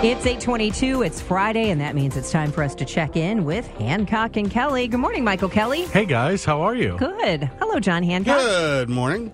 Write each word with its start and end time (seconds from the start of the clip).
It's 0.00 0.24
822, 0.26 1.02
it's 1.02 1.20
Friday, 1.20 1.70
and 1.70 1.80
that 1.80 1.96
means 1.96 2.16
it's 2.16 2.30
time 2.30 2.52
for 2.52 2.62
us 2.62 2.72
to 2.76 2.84
check 2.84 3.16
in 3.16 3.44
with 3.44 3.66
Hancock 3.78 4.36
and 4.36 4.48
Kelly. 4.48 4.86
Good 4.86 5.00
morning, 5.00 5.24
Michael 5.24 5.48
Kelly. 5.48 5.86
Hey 5.86 6.06
guys, 6.06 6.44
how 6.44 6.60
are 6.62 6.76
you? 6.76 6.96
Good. 6.98 7.44
Hello, 7.58 7.80
John 7.80 8.04
Hancock. 8.04 8.38
Good 8.38 8.88
morning. 8.88 9.32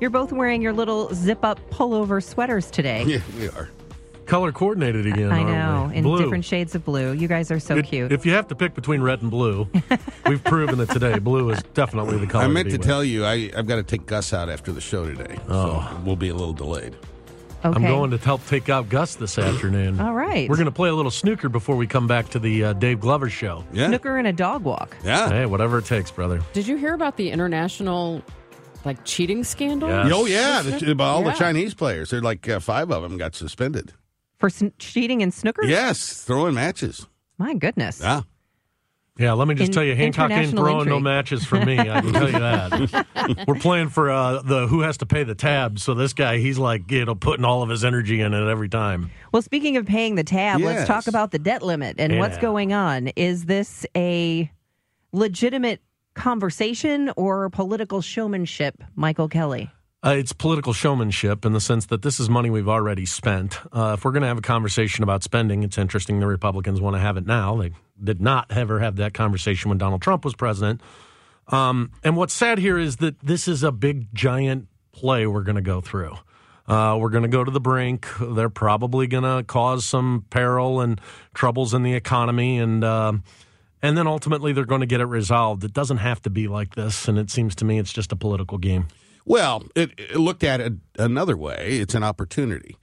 You're 0.00 0.10
both 0.10 0.30
wearing 0.32 0.62
your 0.62 0.72
little 0.72 1.12
zip 1.12 1.44
up 1.44 1.58
pullover 1.70 2.22
sweaters 2.22 2.70
today. 2.70 3.02
Yeah, 3.04 3.18
we 3.36 3.48
are. 3.48 3.68
Color 4.26 4.52
coordinated 4.52 5.06
again. 5.06 5.32
I 5.32 5.40
aren't 5.42 5.50
know, 5.50 5.88
we? 5.90 5.96
in 5.96 6.02
Blue. 6.04 6.18
different 6.18 6.44
shades 6.44 6.76
of 6.76 6.84
blue. 6.84 7.12
You 7.12 7.26
guys 7.26 7.50
are 7.50 7.58
so 7.60 7.76
If- 7.78 7.86
cute. 7.86 8.12
If 8.12 8.24
you 8.24 8.32
have 8.32 8.46
to 8.48 8.54
pick 8.54 8.74
between 8.74 9.00
red 9.02 9.22
and 9.22 9.30
blue, 9.30 9.68
we've 10.26 10.42
proven 10.44 10.78
that 10.78 10.90
today 10.90 11.18
blue 11.18 11.50
is 11.50 11.60
definitely 11.74 12.18
the 12.18 12.26
color. 12.28 12.44
I 12.44 12.48
meant 12.48 12.66
be 12.66 12.72
to 12.72 12.78
with. 12.78 12.86
tell 12.86 13.02
you, 13.02 13.24
I, 13.24 13.50
I've 13.56 13.66
got 13.66 13.76
to 13.76 13.82
take 13.82 14.06
Gus 14.06 14.32
out 14.32 14.48
after 14.48 14.70
the 14.70 14.80
show 14.80 15.04
today. 15.04 15.36
Oh. 15.48 15.80
So 15.92 16.00
we'll 16.04 16.14
be 16.16 16.28
a 16.28 16.34
little 16.34 16.52
delayed. 16.54 16.96
Okay. 17.64 17.74
I'm 17.76 17.82
going 17.82 18.10
to 18.12 18.18
help 18.18 18.46
take 18.46 18.68
out 18.68 18.88
Gus 18.88 19.16
this 19.16 19.38
afternoon. 19.38 20.00
All 20.00 20.14
right. 20.14 20.48
We're 20.48 20.56
going 20.56 20.66
to 20.66 20.72
play 20.72 20.88
a 20.88 20.94
little 20.94 21.10
snooker 21.10 21.48
before 21.48 21.76
we 21.76 21.86
come 21.86 22.06
back 22.06 22.28
to 22.30 22.38
the 22.38 22.64
uh, 22.64 22.72
Dave 22.74 23.00
Glover 23.00 23.28
show. 23.30 23.64
Yeah. 23.72 23.88
Snooker 23.88 24.16
and 24.18 24.26
a 24.26 24.32
dog 24.32 24.62
walk. 24.64 24.96
Yeah. 25.04 25.28
Hey, 25.28 25.46
whatever 25.46 25.78
it 25.78 25.84
takes, 25.86 26.10
brother. 26.10 26.40
Did 26.52 26.66
you 26.66 26.76
hear 26.76 26.94
about 26.94 27.16
the 27.16 27.30
international 27.30 28.22
like 28.84 29.02
cheating 29.04 29.42
scandal? 29.44 29.88
Yes. 29.88 30.12
Oh, 30.14 30.26
yeah. 30.26 30.62
The, 30.62 30.92
about 30.92 31.08
all 31.08 31.22
the 31.24 31.32
Chinese 31.32 31.74
players. 31.74 32.10
They're 32.10 32.20
like 32.20 32.48
uh, 32.48 32.60
five 32.60 32.90
of 32.90 33.02
them 33.02 33.16
got 33.16 33.34
suspended. 33.34 33.92
For 34.38 34.50
sn- 34.50 34.68
cheating 34.78 35.22
in 35.22 35.30
snooker? 35.30 35.64
Yes. 35.64 36.22
Throwing 36.22 36.54
matches. 36.54 37.06
My 37.38 37.54
goodness. 37.54 38.00
Yeah. 38.00 38.22
Yeah, 39.18 39.32
let 39.32 39.48
me 39.48 39.54
just 39.54 39.68
In- 39.68 39.74
tell 39.74 39.84
you, 39.84 39.94
Hancock 39.94 40.30
ain't 40.30 40.52
international 40.52 40.64
throwing 40.64 40.88
no 40.88 41.00
matches 41.00 41.44
for 41.44 41.58
me. 41.64 41.78
I 41.78 42.00
can 42.02 42.12
tell 42.12 42.26
you 42.26 42.38
that. 42.38 43.44
We're 43.48 43.54
playing 43.54 43.88
for 43.88 44.10
uh, 44.10 44.42
the 44.42 44.66
who 44.66 44.80
has 44.80 44.98
to 44.98 45.06
pay 45.06 45.24
the 45.24 45.34
tab. 45.34 45.78
So 45.78 45.94
this 45.94 46.12
guy, 46.12 46.38
he's 46.38 46.58
like, 46.58 46.90
you 46.90 47.04
know, 47.04 47.14
putting 47.14 47.44
all 47.44 47.62
of 47.62 47.70
his 47.70 47.84
energy 47.84 48.20
in 48.20 48.34
it 48.34 48.48
every 48.48 48.68
time. 48.68 49.10
Well, 49.32 49.42
speaking 49.42 49.78
of 49.78 49.86
paying 49.86 50.16
the 50.16 50.24
tab, 50.24 50.60
let's 50.60 50.86
talk 50.86 51.06
about 51.06 51.30
the 51.30 51.38
debt 51.38 51.62
limit 51.62 51.96
and 51.98 52.18
what's 52.18 52.38
going 52.38 52.72
on. 52.72 53.08
Is 53.08 53.46
this 53.46 53.86
a 53.96 54.50
legitimate 55.12 55.80
conversation 56.14 57.10
or 57.16 57.48
political 57.50 58.02
showmanship, 58.02 58.82
Michael 58.94 59.28
Kelly? 59.28 59.70
Uh, 60.04 60.10
it's 60.10 60.32
political 60.32 60.72
showmanship 60.72 61.44
in 61.44 61.52
the 61.52 61.60
sense 61.60 61.86
that 61.86 62.02
this 62.02 62.20
is 62.20 62.28
money 62.28 62.50
we've 62.50 62.68
already 62.68 63.06
spent. 63.06 63.58
Uh, 63.72 63.94
if 63.96 64.04
we're 64.04 64.12
going 64.12 64.22
to 64.22 64.28
have 64.28 64.38
a 64.38 64.42
conversation 64.42 65.02
about 65.02 65.22
spending, 65.22 65.62
it's 65.62 65.78
interesting 65.78 66.20
the 66.20 66.26
Republicans 66.26 66.80
want 66.80 66.94
to 66.94 67.00
have 67.00 67.16
it 67.16 67.26
now. 67.26 67.56
They 67.56 67.72
did 68.02 68.20
not 68.20 68.46
ever 68.50 68.80
have 68.80 68.96
that 68.96 69.14
conversation 69.14 69.68
when 69.68 69.78
Donald 69.78 70.02
Trump 70.02 70.24
was 70.24 70.34
president. 70.34 70.80
Um, 71.48 71.92
and 72.04 72.16
what's 72.16 72.34
sad 72.34 72.58
here 72.58 72.78
is 72.78 72.96
that 72.96 73.18
this 73.20 73.48
is 73.48 73.62
a 73.62 73.72
big, 73.72 74.14
giant 74.14 74.68
play 74.92 75.26
we're 75.26 75.42
going 75.42 75.56
to 75.56 75.62
go 75.62 75.80
through. 75.80 76.16
Uh, 76.68 76.96
we're 76.98 77.10
going 77.10 77.22
to 77.22 77.28
go 77.28 77.44
to 77.44 77.50
the 77.50 77.60
brink. 77.60 78.06
They're 78.20 78.48
probably 78.48 79.06
going 79.06 79.24
to 79.24 79.44
cause 79.44 79.84
some 79.86 80.26
peril 80.30 80.80
and 80.80 81.00
troubles 81.32 81.74
in 81.74 81.84
the 81.84 81.94
economy, 81.94 82.58
and 82.58 82.82
uh, 82.82 83.12
and 83.82 83.96
then 83.96 84.08
ultimately 84.08 84.52
they're 84.52 84.64
going 84.64 84.80
to 84.80 84.86
get 84.86 85.00
it 85.00 85.04
resolved. 85.04 85.62
It 85.62 85.72
doesn't 85.72 85.98
have 85.98 86.20
to 86.22 86.30
be 86.30 86.48
like 86.48 86.74
this, 86.74 87.06
and 87.06 87.18
it 87.18 87.30
seems 87.30 87.54
to 87.56 87.64
me 87.64 87.78
it's 87.78 87.92
just 87.92 88.10
a 88.10 88.16
political 88.16 88.58
game. 88.58 88.88
Well, 89.26 89.64
it, 89.74 89.90
it 89.98 90.16
looked 90.16 90.44
at 90.44 90.60
it 90.60 90.74
another 90.98 91.36
way. 91.36 91.78
It's 91.80 91.94
an 91.94 92.04
opportunity. 92.04 92.78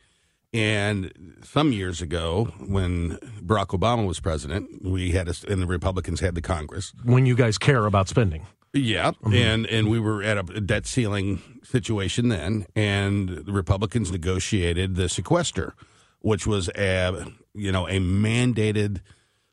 And 0.53 1.39
some 1.41 1.71
years 1.71 2.01
ago, 2.01 2.53
when 2.59 3.17
Barack 3.43 3.69
Obama 3.69 4.05
was 4.05 4.19
president, 4.19 4.83
we 4.83 5.11
had 5.11 5.27
a, 5.27 5.33
and 5.49 5.61
the 5.61 5.65
Republicans 5.65 6.19
had 6.19 6.35
the 6.35 6.41
Congress. 6.41 6.93
when 7.03 7.25
you 7.25 7.35
guys 7.35 7.57
care 7.57 7.85
about 7.87 8.07
spending. 8.07 8.45
Yeah, 8.73 9.11
mm-hmm. 9.11 9.33
and 9.33 9.65
and 9.67 9.89
we 9.89 9.99
were 9.99 10.23
at 10.23 10.37
a 10.37 10.59
debt 10.59 10.87
ceiling 10.87 11.41
situation 11.63 12.29
then, 12.29 12.65
and 12.75 13.29
the 13.29 13.51
Republicans 13.51 14.11
negotiated 14.11 14.95
the 14.95 15.09
sequester, 15.09 15.75
which 16.19 16.47
was 16.47 16.69
a 16.69 17.27
you 17.53 17.71
know 17.71 17.87
a 17.87 17.99
mandated 17.99 19.01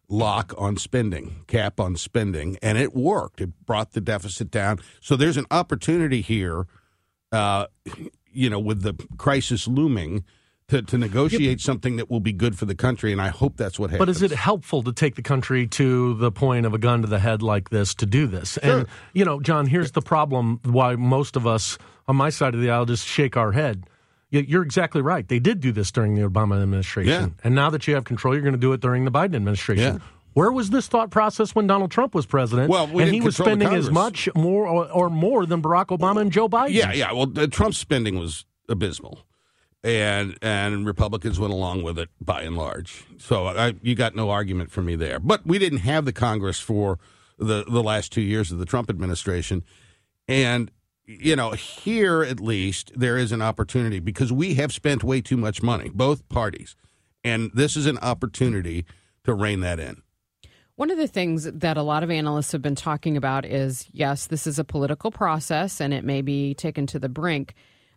lock 0.09 0.55
on 0.57 0.77
spending, 0.77 1.45
cap 1.47 1.79
on 1.79 1.97
spending, 1.97 2.57
and 2.63 2.79
it 2.79 2.95
worked. 2.95 3.43
It 3.43 3.51
brought 3.67 3.93
the 3.93 4.01
deficit 4.01 4.51
down. 4.51 4.81
So 5.01 5.17
there's 5.17 5.37
an 5.37 5.47
opportunity 5.51 6.23
here, 6.23 6.67
uh, 7.33 7.67
you 8.33 8.51
know, 8.51 8.61
with 8.61 8.83
the 8.83 8.95
crisis 9.17 9.69
looming. 9.69 10.25
To, 10.69 10.83
to 10.83 10.99
negotiate 10.99 11.61
something 11.61 11.97
that 11.97 12.09
will 12.09 12.21
be 12.21 12.33
good 12.33 12.57
for 12.57 12.65
the 12.65 12.77
country, 12.77 13.11
and 13.11 13.21
I 13.21 13.27
hope 13.27 13.57
that's 13.57 13.77
what 13.77 13.91
happens. 13.91 14.07
But 14.07 14.09
is 14.09 14.23
it 14.23 14.31
helpful 14.31 14.85
to 14.85 14.93
take 14.93 15.17
the 15.17 15.23
country 15.23 15.67
to 15.67 16.15
the 16.15 16.31
point 16.31 16.65
of 16.65 16.73
a 16.73 16.79
gun 16.79 17.03
to 17.03 17.09
the 17.09 17.19
head 17.19 17.43
like 17.43 17.71
this 17.71 17.93
to 17.97 18.07
do 18.07 18.29
this? 18.29 18.57
And, 18.59 18.87
you 19.13 19.25
know, 19.25 19.41
John, 19.41 19.67
here's 19.67 19.91
the 19.91 20.01
problem 20.01 20.61
why 20.63 20.95
most 20.95 21.35
of 21.35 21.45
us 21.45 21.77
on 22.07 22.15
my 22.15 22.31
side 22.31 22.55
of 22.55 22.61
the 22.61 22.71
aisle 22.71 22.85
just 22.85 23.05
shake 23.05 23.37
our 23.37 23.51
head. 23.51 23.83
You're 24.31 24.63
exactly 24.63 25.03
right. 25.03 25.27
They 25.27 25.41
did 25.41 25.59
do 25.59 25.73
this 25.73 25.91
during 25.91 26.15
the 26.15 26.23
Obama 26.23 26.63
administration. 26.63 27.11
Yeah. 27.11 27.29
And 27.43 27.57
now 27.57 27.71
that 27.71 27.89
you 27.89 27.97
have 27.97 28.05
control, 28.05 28.33
you're 28.33 28.45
going 28.45 28.53
to 28.53 28.61
do 28.61 28.73
it 28.73 28.81
during 28.81 29.05
the 29.05 29.11
Biden 29.11 29.35
administration. 29.35 29.95
Yeah. 29.95 29.99
Where 30.35 30.53
was 30.53 30.71
this 30.71 30.87
thought 30.87 31.11
process 31.11 31.55
when 31.55 31.67
Donald 31.67 31.91
Trump 31.91 32.15
was 32.15 32.27
president? 32.27 32.71
Well, 32.71 32.87
we 32.87 33.03
and 33.03 33.13
he 33.13 33.21
was 33.21 33.37
spending 33.37 33.75
as 33.75 33.91
much 33.91 34.29
more 34.35 34.67
or, 34.67 34.91
or 34.91 35.11
more 35.11 35.45
than 35.45 35.61
Barack 35.61 35.87
Obama 35.87 36.21
and 36.21 36.31
Joe 36.31 36.49
Biden. 36.49 36.73
Yeah, 36.73 36.93
yeah. 36.93 37.13
Well, 37.13 37.27
the 37.27 37.49
Trump 37.49 37.75
spending 37.75 38.19
was 38.19 38.45
abysmal, 38.69 39.21
and 39.83 40.39
and 40.41 40.87
Republicans 40.87 41.41
went 41.41 41.53
along 41.53 41.83
with 41.83 41.99
it 41.99 42.11
by 42.21 42.43
and 42.43 42.57
large. 42.57 43.05
So 43.19 43.47
I, 43.47 43.75
you 43.83 43.95
got 43.95 44.15
no 44.15 44.31
argument 44.31 44.71
for 44.71 44.83
me 44.83 44.95
there. 44.95 45.19
But 45.19 45.47
we 45.47 45.59
didn't 45.59 45.81
have 45.81 46.05
the 46.05 46.13
Congress 46.13 46.61
for 46.61 46.99
the 47.39 47.65
the 47.65 47.83
last 47.83 48.13
two 48.13 48.23
years 48.23 48.53
of 48.53 48.59
the 48.59 48.67
Trump 48.67 48.89
administration, 48.89 49.65
and 50.29 50.71
you 51.07 51.35
know 51.35 51.51
here 51.53 52.23
at 52.23 52.39
least 52.39 52.93
there 52.95 53.19
is 53.19 53.33
an 53.33 53.43
opportunity 53.43 53.99
because 53.99 54.33
we 54.33 54.55
have 54.55 54.73
spent 54.73 55.03
way 55.03 55.21
too 55.21 55.37
much 55.37 55.61
money, 55.61 55.91
both 55.93 56.29
parties, 56.29 56.77
and 57.25 57.51
this 57.53 57.77
is 57.77 57.87
an 57.87 57.99
opportunity 57.99 58.85
to 59.25 59.35
rein 59.35 59.59
that 59.61 59.81
in. 59.81 60.03
One 60.81 60.91
of 60.91 60.97
the 60.97 61.09
things 61.09 61.45
that 61.45 61.77
a 61.77 61.83
lot 61.83 62.03
of 62.03 62.11
analysts 62.11 62.53
have 62.53 62.63
been 62.63 62.75
talking 62.75 63.19
about 63.19 63.45
is 63.45 63.87
yes, 63.93 64.29
this 64.29 64.47
is 64.47 64.59
a 64.59 64.65
political 64.65 65.11
process 65.11 65.79
and 65.79 65.93
it 65.93 66.05
may 66.05 66.23
be 66.23 66.55
taken 66.55 66.87
to 66.87 66.99
the 66.99 67.11
brink, 67.11 67.53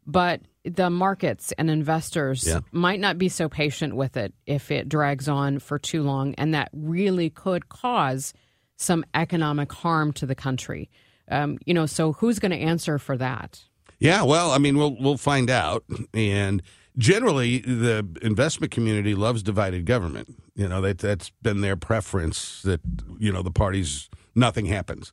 but 0.05 0.41
the 0.66 0.89
markets 0.89 1.53
and 1.57 1.69
investors 1.69 2.45
Yeah. 2.45 2.59
might 2.73 2.99
not 2.99 3.17
be 3.17 3.29
so 3.29 3.47
patient 3.47 3.95
with 3.95 4.17
it 4.17 4.33
if 4.45 4.69
it 4.69 4.89
drags 4.89 5.29
on 5.29 5.59
for 5.59 5.79
too 5.79 6.03
long, 6.03 6.33
and 6.35 6.53
that 6.53 6.71
really 6.73 7.29
could 7.29 7.69
cause 7.69 8.33
some 8.75 9.05
economic 9.13 9.71
harm 9.71 10.11
to 10.11 10.25
the 10.25 10.35
country. 10.35 10.89
Um, 11.31 11.59
you 11.65 11.73
know, 11.73 11.85
so 11.85 12.11
who's 12.11 12.38
going 12.38 12.51
to 12.51 12.57
answer 12.57 13.00
for 13.00 13.15
that? 13.15 13.63
Yeah, 14.00 14.23
well, 14.23 14.51
I 14.51 14.57
mean, 14.57 14.77
we'll 14.77 14.97
we'll 15.00 15.15
find 15.15 15.50
out. 15.50 15.85
And 16.13 16.61
generally, 16.97 17.59
the 17.59 18.05
investment 18.21 18.73
community 18.73 19.15
loves 19.15 19.41
divided 19.41 19.85
government. 19.85 20.35
You 20.55 20.67
know, 20.67 20.81
that 20.81 20.99
that's 20.99 21.31
been 21.41 21.61
their 21.61 21.75
preference. 21.75 22.61
That 22.61 22.81
you 23.17 23.31
know, 23.31 23.41
the 23.41 23.51
parties 23.51 24.09
nothing 24.35 24.65
happens. 24.67 25.11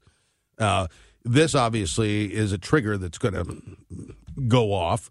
Uh, 0.59 0.87
this 1.25 1.55
obviously 1.55 2.35
is 2.35 2.53
a 2.53 2.59
trigger 2.59 2.99
that's 2.99 3.19
going 3.19 3.35
to 3.35 3.63
go 4.49 4.73
off, 4.73 5.11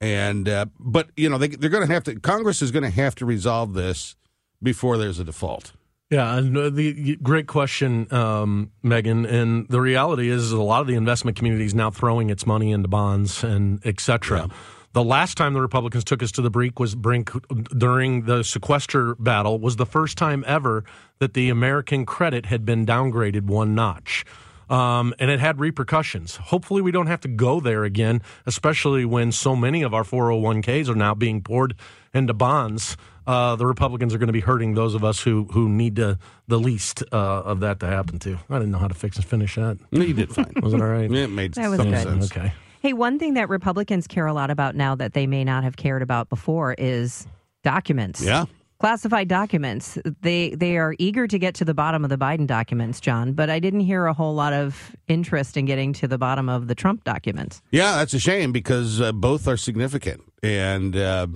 and 0.00 0.48
uh, 0.48 0.66
but 0.78 1.10
you 1.16 1.28
know 1.28 1.38
they 1.38 1.48
they're 1.48 1.70
going 1.70 1.86
to 1.86 1.92
have 1.92 2.04
to. 2.04 2.18
Congress 2.18 2.62
is 2.62 2.70
going 2.70 2.84
to 2.84 2.90
have 2.90 3.14
to 3.16 3.26
resolve 3.26 3.74
this 3.74 4.16
before 4.62 4.96
there's 4.96 5.18
a 5.18 5.24
default. 5.24 5.72
Yeah, 6.10 6.36
and 6.36 6.74
the 6.74 7.16
great 7.22 7.46
question, 7.46 8.12
um, 8.12 8.72
Megan. 8.82 9.24
And 9.26 9.68
the 9.68 9.80
reality 9.80 10.28
is, 10.28 10.50
a 10.50 10.60
lot 10.60 10.80
of 10.80 10.88
the 10.88 10.96
investment 10.96 11.36
community 11.36 11.64
is 11.64 11.74
now 11.74 11.90
throwing 11.90 12.30
its 12.30 12.46
money 12.46 12.72
into 12.72 12.88
bonds 12.88 13.44
and 13.44 13.80
et 13.86 14.00
cetera. 14.00 14.48
The 14.92 15.04
last 15.04 15.36
time 15.36 15.54
the 15.54 15.60
Republicans 15.60 16.02
took 16.02 16.20
us 16.22 16.32
to 16.32 16.42
the 16.42 16.50
brink 16.50 16.80
was 16.80 16.94
brink 16.96 17.30
during 17.76 18.22
the 18.24 18.42
sequester 18.42 19.14
battle 19.16 19.58
was 19.60 19.76
the 19.76 19.86
first 19.86 20.18
time 20.18 20.42
ever 20.48 20.84
that 21.20 21.34
the 21.34 21.48
American 21.48 22.04
credit 22.04 22.46
had 22.46 22.64
been 22.64 22.84
downgraded 22.84 23.42
one 23.42 23.74
notch. 23.74 24.24
Um, 24.68 25.14
and 25.18 25.30
it 25.32 25.40
had 25.40 25.58
repercussions. 25.58 26.36
Hopefully, 26.36 26.80
we 26.80 26.92
don't 26.92 27.08
have 27.08 27.20
to 27.22 27.28
go 27.28 27.58
there 27.60 27.82
again, 27.82 28.22
especially 28.46 29.04
when 29.04 29.32
so 29.32 29.56
many 29.56 29.82
of 29.82 29.92
our 29.94 30.04
401ks 30.04 30.88
are 30.88 30.94
now 30.94 31.12
being 31.14 31.42
poured 31.42 31.74
into 32.14 32.34
bonds. 32.34 32.96
Uh, 33.26 33.56
the 33.56 33.66
Republicans 33.66 34.14
are 34.14 34.18
going 34.18 34.28
to 34.28 34.32
be 34.32 34.40
hurting 34.40 34.74
those 34.74 34.94
of 34.94 35.02
us 35.04 35.20
who 35.22 35.44
who 35.52 35.68
need 35.68 35.96
to, 35.96 36.18
the 36.46 36.58
least 36.58 37.02
uh, 37.12 37.16
of 37.16 37.58
that 37.60 37.80
to 37.80 37.86
happen 37.86 38.20
to. 38.20 38.38
I 38.48 38.54
didn't 38.58 38.70
know 38.70 38.78
how 38.78 38.88
to 38.88 38.94
fix 38.94 39.16
and 39.16 39.24
finish 39.24 39.56
that. 39.56 39.78
No, 39.90 40.04
you 40.04 40.14
did 40.14 40.32
fine. 40.32 40.52
Was 40.62 40.72
it 40.72 40.80
all 40.80 40.86
right? 40.86 41.10
it 41.12 41.30
made 41.30 41.54
That 41.54 41.68
was 41.68 41.78
some 41.78 41.90
good. 41.90 42.02
sense. 42.02 42.30
Okay. 42.30 42.52
Hey, 42.80 42.94
one 42.94 43.18
thing 43.18 43.34
that 43.34 43.50
Republicans 43.50 44.06
care 44.06 44.24
a 44.24 44.32
lot 44.32 44.50
about 44.50 44.74
now 44.74 44.94
that 44.94 45.12
they 45.12 45.26
may 45.26 45.44
not 45.44 45.64
have 45.64 45.76
cared 45.76 46.00
about 46.00 46.30
before 46.30 46.74
is 46.78 47.26
documents. 47.62 48.24
Yeah. 48.24 48.46
Classified 48.78 49.28
documents. 49.28 49.98
They 50.22 50.54
they 50.54 50.78
are 50.78 50.94
eager 50.98 51.26
to 51.26 51.38
get 51.38 51.54
to 51.56 51.66
the 51.66 51.74
bottom 51.74 52.04
of 52.04 52.08
the 52.08 52.16
Biden 52.16 52.46
documents, 52.46 52.98
John, 52.98 53.34
but 53.34 53.50
I 53.50 53.58
didn't 53.58 53.80
hear 53.80 54.06
a 54.06 54.14
whole 54.14 54.34
lot 54.34 54.54
of 54.54 54.96
interest 55.08 55.58
in 55.58 55.66
getting 55.66 55.92
to 55.92 56.08
the 56.08 56.16
bottom 56.16 56.48
of 56.48 56.68
the 56.68 56.74
Trump 56.74 57.04
documents. 57.04 57.60
Yeah, 57.70 57.96
that's 57.96 58.14
a 58.14 58.18
shame 58.18 58.50
because 58.50 58.98
uh, 58.98 59.12
both 59.12 59.46
are 59.46 59.58
significant 59.58 60.22
and 60.42 60.96
uh, 60.96 61.26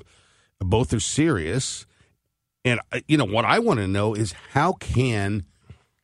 both 0.60 0.94
are 0.94 1.00
serious. 1.00 1.84
And 2.64 2.80
uh, 2.90 3.00
you 3.06 3.18
know 3.18 3.26
what 3.26 3.44
I 3.44 3.58
want 3.58 3.80
to 3.80 3.86
know 3.86 4.14
is 4.14 4.32
how 4.52 4.72
can 4.72 5.44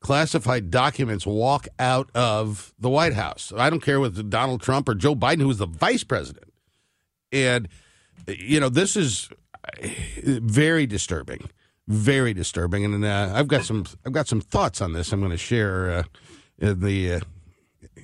classified 0.01 0.71
documents 0.71 1.27
walk 1.27 1.69
out 1.79 2.11
of 2.15 2.73
the 2.79 2.89
White 2.89 3.15
House? 3.15 3.53
I 3.57 3.71
don't 3.71 3.83
care 3.83 4.01
whether 4.01 4.23
Donald 4.23 4.61
Trump 4.63 4.89
or 4.89 4.95
Joe 4.95 5.15
Biden, 5.15 5.41
who 5.41 5.49
was 5.49 5.59
the 5.59 5.67
vice 5.67 6.05
president. 6.05 6.53
And 7.33 7.69
you 8.27 8.61
know 8.61 8.69
this 8.69 8.97
is 8.97 9.29
uh, 9.65 9.87
very 10.25 10.87
disturbing, 10.87 11.49
very 11.87 12.35
disturbing. 12.35 12.85
And 12.85 13.05
uh, 13.05 13.33
I've 13.35 13.49
got 13.49 13.65
some 13.65 13.87
I've 14.05 14.13
got 14.13 14.27
some 14.27 14.41
thoughts 14.41 14.81
on 14.81 14.93
this. 14.93 15.13
I'm 15.13 15.21
going 15.21 15.31
to 15.31 15.39
share 15.39 15.91
uh, 15.91 16.03
in 16.59 16.81
the. 16.81 17.15
Uh, 17.15 17.21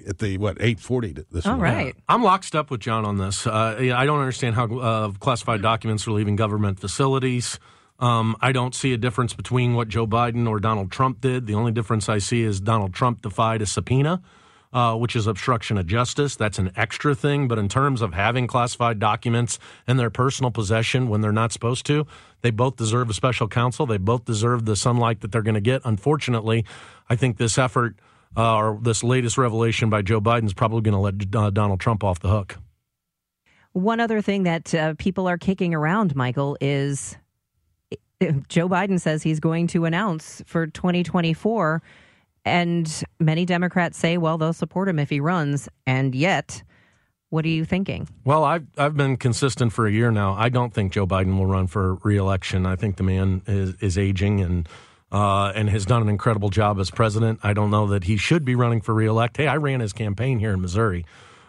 at 0.07 0.19
the 0.19 0.39
what 0.39 0.57
eight 0.61 0.81
forty 0.81 1.13
this 1.13 1.47
All 1.47 1.57
morning. 1.57 1.87
right. 1.87 1.97
I'm 2.09 2.23
locked 2.23 2.55
up 2.55 2.71
with 2.71 2.81
John 2.81 3.05
on 3.05 3.19
this. 3.19 3.47
Uh, 3.47 3.77
I 3.79 4.07
don't 4.07 4.21
understand 4.21 4.55
how 4.55 4.79
uh, 4.79 5.11
classified 5.13 5.63
documents 5.63 6.07
are 6.07 6.13
leaving 6.13 6.37
government 6.37 6.79
facilities. 6.81 7.59
Um, 7.99 8.37
I 8.41 8.53
don't 8.53 8.75
see 8.75 8.93
a 8.93 8.99
difference 8.99 9.33
between 9.33 9.75
what 9.75 9.89
Joe 9.89 10.07
Biden 10.07 10.49
or 10.49 10.61
Donald 10.61 10.91
Trump 10.91 11.21
did. 11.21 11.47
The 11.47 11.55
only 11.55 11.73
difference 11.73 12.09
I 12.09 12.19
see 12.19 12.43
is 12.43 12.61
Donald 12.61 12.93
Trump 12.93 13.23
defied 13.23 13.63
a 13.63 13.67
subpoena, 13.67 14.23
uh, 14.73 14.97
which 14.97 15.17
is 15.17 15.27
obstruction 15.27 15.79
of 15.79 15.87
justice. 15.87 16.37
That's 16.37 16.59
an 16.59 16.73
extra 16.77 17.15
thing. 17.15 17.49
But 17.49 17.59
in 17.59 17.69
terms 17.69 18.03
of 18.03 18.13
having 18.13 18.47
classified 18.47 18.99
documents 18.99 19.59
in 19.89 19.97
their 19.97 20.11
personal 20.11 20.51
possession 20.51 21.09
when 21.09 21.23
they're 21.23 21.33
not 21.33 21.53
supposed 21.53 21.87
to, 21.87 22.07
they 22.43 22.51
both 22.51 22.77
deserve 22.77 23.09
a 23.09 23.15
special 23.15 23.49
counsel. 23.49 23.87
They 23.87 23.97
both 23.97 24.27
deserve 24.27 24.67
the 24.67 24.77
sunlight 24.77 25.21
that 25.23 25.33
they're 25.33 25.43
going 25.43 25.55
to 25.55 25.61
get. 25.61 25.81
Unfortunately, 25.85 26.67
I 27.09 27.17
think 27.17 27.39
this 27.39 27.57
effort 27.57 27.97
uh, 28.37 28.57
or 28.57 28.79
this 28.83 29.03
latest 29.03 29.39
revelation 29.39 29.89
by 29.89 30.03
Joe 30.03 30.21
Biden 30.21 30.45
is 30.45 30.53
probably 30.53 30.83
going 30.83 30.93
to 30.93 30.99
let 30.99 31.35
uh, 31.35 31.51
Donald 31.51 31.81
Trump 31.81 32.05
off 32.05 32.21
the 32.21 32.29
hook. 32.29 32.59
One 33.73 34.01
other 34.01 34.21
thing 34.21 34.45
that 34.45 34.75
uh, 34.75 34.95
people 34.99 35.29
are 35.29 35.39
kicking 35.39 35.75
around, 35.75 36.15
Michael, 36.17 36.57
is 36.61 37.17
Joe 38.49 38.69
Biden 38.69 39.01
says 39.01 39.23
he's 39.23 39.41
going 39.41 39.67
to 39.69 39.85
announce 39.85 40.43
for 40.47 40.67
2024. 40.67 41.83
And 42.45 43.03
many 43.19 43.45
Democrats 43.45 43.99
say, 43.99 44.19
well, 44.19 44.39
they'll 44.39 44.53
support 44.53 44.89
him 44.89 44.99
if 44.99 45.11
he 45.11 45.21
runs. 45.21 45.69
And 45.87 46.15
yet, 46.15 46.63
what 47.31 47.45
are 47.45 47.49
you 47.49 47.65
thinking? 47.65 48.09
Well, 48.25 48.45
I've 48.45 48.67
I've 48.79 48.97
been 48.97 49.17
consistent 49.17 49.73
for 49.73 49.87
a 49.87 49.93
year 49.93 50.13
now. 50.13 50.35
I 50.35 50.49
don't 50.49 50.73
think 50.73 50.93
Joe 50.93 51.07
Biden 51.07 51.39
will 51.39 51.47
run 51.47 51.67
for 51.67 51.97
reelection. 51.97 52.65
I 52.65 52.77
think 52.77 52.97
the 52.97 53.03
man 53.03 53.43
is, 53.47 53.75
is 53.81 53.99
aging 53.99 54.41
and 54.41 54.69
uh, 55.11 55.53
and 55.55 55.69
has 55.71 55.85
done 55.85 56.03
an 56.03 56.09
incredible 56.09 56.51
job 56.51 56.79
as 56.79 56.91
president. 56.91 57.41
I 57.43 57.53
don't 57.53 57.71
know 57.71 57.89
that 57.89 58.05
he 58.05 58.17
should 58.17 58.45
be 58.45 58.55
running 58.55 58.81
for 58.81 58.95
reelect. 58.95 59.37
Hey, 59.37 59.49
I 59.49 59.57
ran 59.57 59.81
his 59.81 59.93
campaign 59.93 60.39
here 60.39 60.53
in 60.53 60.61
Missouri. 60.61 61.05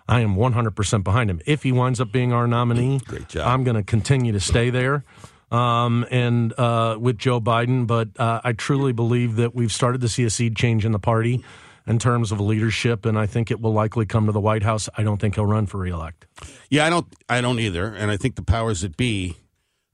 I 0.09 0.21
am 0.21 0.35
100% 0.35 1.03
behind 1.03 1.29
him. 1.29 1.41
If 1.45 1.63
he 1.63 1.73
winds 1.73 1.99
up 1.99 2.13
being 2.13 2.31
our 2.31 2.47
nominee, 2.47 2.99
Great 2.99 3.27
job. 3.27 3.45
I'm 3.45 3.65
going 3.65 3.75
to 3.75 3.83
continue 3.83 4.31
to 4.31 4.39
stay 4.39 4.69
there 4.69 5.03
um, 5.51 6.05
and 6.11 6.53
uh, 6.57 6.97
with 6.99 7.17
Joe 7.17 7.39
Biden. 7.39 7.87
But 7.87 8.09
uh, 8.19 8.41
I 8.43 8.53
truly 8.53 8.93
believe 8.93 9.35
that 9.37 9.55
we've 9.55 9.71
started 9.71 10.01
to 10.01 10.09
see 10.09 10.23
a 10.23 10.29
seed 10.29 10.55
change 10.55 10.85
in 10.85 10.91
the 10.91 10.99
party 10.99 11.43
in 11.85 11.99
terms 11.99 12.31
of 12.31 12.39
leadership, 12.41 13.05
and 13.05 13.17
I 13.17 13.25
think 13.25 13.49
it 13.49 13.61
will 13.61 13.73
likely 13.73 14.05
come 14.05 14.25
to 14.25 14.31
the 14.31 14.41
White 14.41 14.63
House. 14.63 14.89
I 14.97 15.03
don't 15.03 15.19
think 15.19 15.35
he'll 15.35 15.45
run 15.45 15.65
for 15.65 15.77
reelect. 15.77 16.25
Yeah, 16.69 16.85
I 16.85 16.89
don't. 16.89 17.07
I 17.29 17.41
don't 17.41 17.59
either, 17.59 17.93
and 17.93 18.11
I 18.11 18.17
think 18.17 18.35
the 18.35 18.43
powers 18.43 18.81
that 18.81 18.97
be 18.97 19.37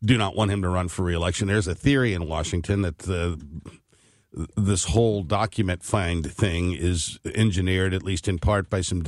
do 0.04 0.18
not 0.18 0.36
want 0.36 0.52
him 0.52 0.62
to 0.62 0.70
run 0.70 0.90
for 0.90 1.04
reelection. 1.04 1.48
There's 1.48 1.68
a 1.68 1.76
theory 1.76 2.14
in 2.14 2.28
Washington 2.28 2.82
that 2.82 3.08
uh, 3.08 3.38
this 4.58 4.86
whole 4.86 5.24
document 5.24 5.84
find 5.84 6.30
thing 6.30 6.74
is 6.74 7.20
engineered, 7.24 7.94
at 7.94 8.04
least 8.04 8.28
in 8.28 8.40
part, 8.40 8.70
by 8.70 8.82
some 8.82 9.06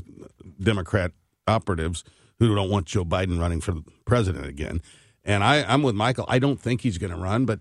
Democrat 0.59 1.11
operatives 1.47 2.03
who 2.39 2.53
don't 2.55 2.69
want 2.69 2.85
Joe 2.85 3.03
Biden 3.05 3.39
running 3.39 3.61
for 3.61 3.75
president 4.05 4.45
again. 4.45 4.81
And 5.25 5.43
I, 5.43 5.63
I'm 5.63 5.81
with 5.81 5.95
Michael. 5.95 6.25
I 6.27 6.39
don't 6.39 6.61
think 6.61 6.81
he's 6.81 6.97
going 6.97 7.11
to 7.11 7.17
run, 7.17 7.45
but 7.45 7.59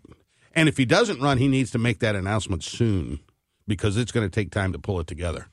and 0.55 0.69
if 0.69 0.77
he 0.77 0.85
doesn't 0.85 1.21
run, 1.21 1.39
he 1.39 1.49
needs 1.49 1.71
to 1.73 1.79
make 1.79 1.99
that 2.01 2.15
announcement 2.15 2.63
soon 2.63 3.21
because 3.67 3.97
it's 3.97 4.13
going 4.13 4.29
to 4.29 4.31
take 4.31 4.51
time 4.51 4.73
to 4.73 4.79
pull 4.79 5.01
it 5.01 5.07
together. 5.07 5.49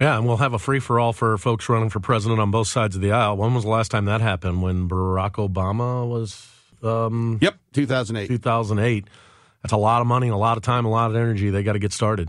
Yeah, 0.00 0.16
and 0.16 0.26
we'll 0.26 0.38
have 0.38 0.54
a 0.54 0.58
free 0.58 0.80
for 0.80 0.98
all 0.98 1.12
for 1.12 1.36
folks 1.38 1.68
running 1.68 1.90
for 1.90 2.00
president 2.00 2.40
on 2.40 2.50
both 2.50 2.68
sides 2.68 2.96
of 2.96 3.02
the 3.02 3.12
aisle. 3.12 3.36
When 3.36 3.54
was 3.54 3.64
the 3.64 3.70
last 3.70 3.90
time 3.90 4.06
that 4.06 4.20
happened? 4.20 4.62
When 4.62 4.88
Barack 4.88 5.32
Obama 5.32 6.08
was 6.08 6.48
um, 6.82 7.38
Yep, 7.40 7.56
2008. 7.72 8.28
2008. 8.28 9.08
That's 9.62 9.72
a 9.72 9.76
lot 9.76 10.00
of 10.00 10.06
money, 10.06 10.28
a 10.28 10.36
lot 10.36 10.56
of 10.56 10.62
time, 10.62 10.84
a 10.84 10.90
lot 10.90 11.10
of 11.10 11.16
energy. 11.16 11.50
They 11.50 11.62
got 11.62 11.72
to 11.72 11.78
get 11.78 11.92
started. 11.92 12.28